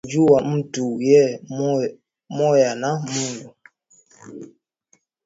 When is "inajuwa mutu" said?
0.27-0.85